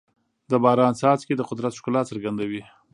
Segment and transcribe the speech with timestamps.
[0.49, 2.61] د باران څاڅکي د قدرت ښکلا څرګندوي.